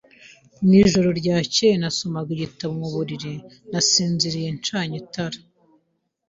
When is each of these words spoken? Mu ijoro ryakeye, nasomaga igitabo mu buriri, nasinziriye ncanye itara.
Mu 0.65 0.71
ijoro 0.83 1.09
ryakeye, 1.19 1.75
nasomaga 1.81 2.29
igitabo 2.35 2.71
mu 2.81 2.87
buriri, 2.93 3.33
nasinziriye 3.71 4.49
ncanye 4.57 4.95
itara. 5.03 5.39